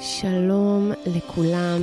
[0.00, 1.82] שלום לכולם,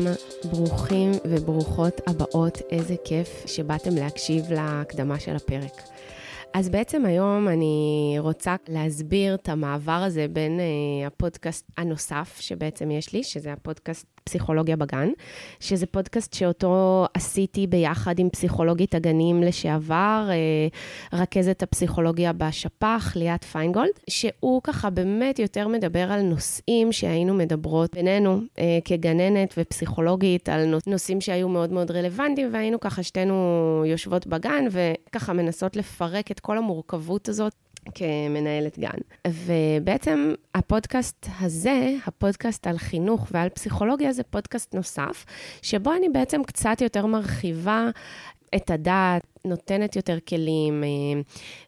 [0.51, 5.81] ברוכים וברוכות הבאות, איזה כיף שבאתם להקשיב להקדמה של הפרק.
[6.53, 13.13] אז בעצם היום אני רוצה להסביר את המעבר הזה בין uh, הפודקאסט הנוסף שבעצם יש
[13.13, 15.09] לי, שזה הפודקאסט פסיכולוגיה בגן,
[15.59, 23.91] שזה פודקאסט שאותו עשיתי ביחד עם פסיכולוגית הגנים לשעבר, uh, רכזת הפסיכולוגיה בשפ"ח, ליאת פיינגולד,
[24.09, 31.21] שהוא ככה באמת יותר מדבר על נושאים שהיינו מדברות בינינו uh, כגננת ופסיכולוגית, על נושאים
[31.21, 37.29] שהיו מאוד מאוד רלוונטיים, והיינו ככה שתינו יושבות בגן וככה מנסות לפרק את כל המורכבות
[37.29, 37.53] הזאת
[37.95, 38.97] כמנהלת גן.
[39.27, 45.25] ובעצם הפודקאסט הזה, הפודקאסט על חינוך ועל פסיכולוגיה, זה פודקאסט נוסף,
[45.61, 47.89] שבו אני בעצם קצת יותר מרחיבה
[48.55, 51.21] את הדעת, נותנת יותר כלים, אה,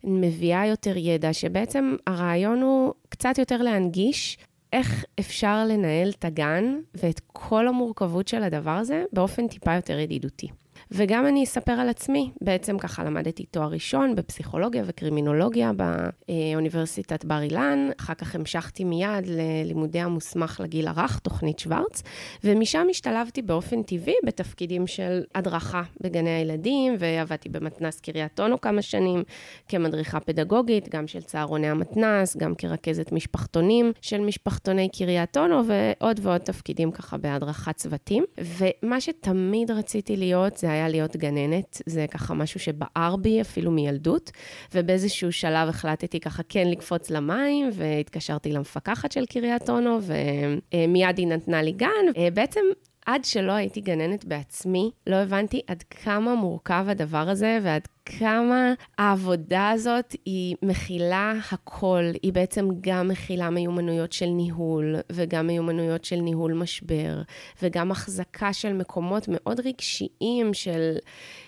[0.04, 4.38] מביאה יותר ידע, שבעצם הרעיון הוא קצת יותר להנגיש
[4.74, 10.48] איך אפשר לנהל את הגן ואת כל המורכבות של הדבר הזה באופן טיפה יותר ידידותי.
[10.92, 17.90] וגם אני אספר על עצמי, בעצם ככה למדתי תואר ראשון בפסיכולוגיה וקרימינולוגיה באוניברסיטת בר אילן,
[18.00, 22.04] אחר כך המשכתי מיד ללימודי המוסמך לגיל הרך, תוכנית שוורץ,
[22.44, 29.24] ומשם השתלבתי באופן טבעי בתפקידים של הדרכה בגני הילדים, ועבדתי במתנ"ס קריית אונו כמה שנים
[29.68, 36.42] כמדריכה פדגוגית, גם של צהרוני המתנ"ס, גם כרכזת משפחתונים של משפחתוני קריית אונו, ועוד ועוד
[36.42, 38.26] תפקידים ככה בהדרכת צוותים.
[38.38, 44.32] ומה שתמיד רציתי להיות זה היה להיות גננת, זה ככה משהו שבער בי אפילו מילדות,
[44.76, 51.62] ובאיזשהו שלב החלטתי ככה כן לקפוץ למים, והתקשרתי למפקחת של קריית אונו, ומיד היא נתנה
[51.62, 52.32] לי גן.
[52.34, 52.62] בעצם
[53.08, 59.70] עד שלא הייתי גננת בעצמי, לא הבנתי עד כמה מורכב הדבר הזה ועד כמה העבודה
[59.70, 62.04] הזאת היא מכילה הכל.
[62.22, 67.22] היא בעצם גם מכילה מיומנויות של ניהול, וגם מיומנויות של ניהול משבר,
[67.62, 70.98] וגם החזקה של מקומות מאוד רגשיים, של,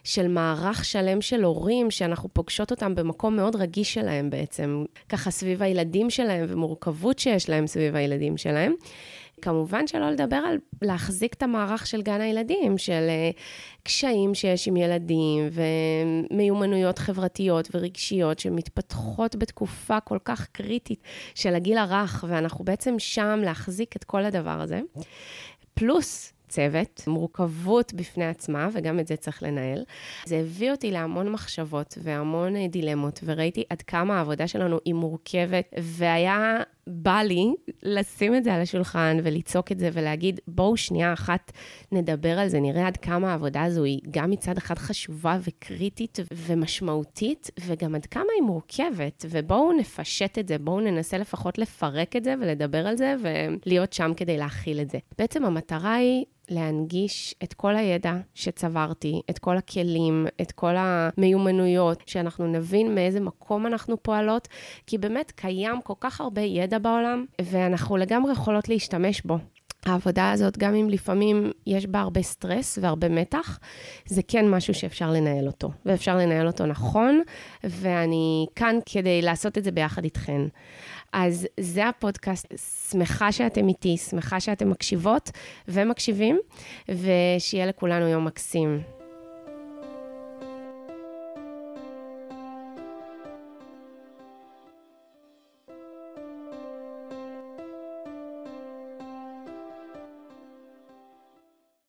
[0.03, 5.63] של מערך שלם של הורים, שאנחנו פוגשות אותם במקום מאוד רגיש שלהם בעצם, ככה סביב
[5.63, 8.73] הילדים שלהם ומורכבות שיש להם סביב הילדים שלהם.
[9.41, 13.39] כמובן שלא לדבר על להחזיק את המערך של גן הילדים, של uh,
[13.83, 15.49] קשיים שיש עם ילדים
[16.31, 21.03] ומיומנויות חברתיות ורגשיות שמתפתחות בתקופה כל כך קריטית
[21.35, 24.79] של הגיל הרך, ואנחנו בעצם שם להחזיק את כל הדבר הזה.
[25.73, 29.83] פלוס צוות, מורכבות בפני עצמה, וגם את זה צריך לנהל.
[30.25, 35.73] זה הביא אותי להמון מחשבות והמון אה, דילמות, וראיתי עד כמה העבודה שלנו היא מורכבת,
[35.77, 36.57] והיה
[36.89, 41.51] בא לי לשים את זה על השולחן ולצעוק את זה ולהגיד, בואו שנייה אחת
[41.91, 47.51] נדבר על זה, נראה עד כמה העבודה הזו היא גם מצד אחד חשובה וקריטית ומשמעותית,
[47.65, 52.35] וגם עד כמה היא מורכבת, ובואו נפשט את זה, בואו ננסה לפחות לפרק את זה
[52.41, 54.97] ולדבר על זה ולהיות שם כדי להכיל את זה.
[55.17, 62.47] בעצם המטרה היא להנגיש את כל הידע שצברתי, את כל הכלים, את כל המיומנויות, שאנחנו
[62.47, 64.47] נבין מאיזה מקום אנחנו פועלות,
[64.87, 69.37] כי באמת קיים כל כך הרבה ידע בעולם, ואנחנו לגמרי יכולות להשתמש בו.
[69.85, 73.59] העבודה הזאת, גם אם לפעמים יש בה הרבה סטרס והרבה מתח,
[74.05, 77.21] זה כן משהו שאפשר לנהל אותו, ואפשר לנהל אותו נכון,
[77.63, 80.41] ואני כאן כדי לעשות את זה ביחד איתכן.
[81.13, 82.53] אז זה הפודקאסט,
[82.91, 85.31] שמחה שאתם איתי, שמחה שאתם מקשיבות
[85.67, 86.39] ומקשיבים,
[86.89, 88.98] ושיהיה לכולנו יום מקסים.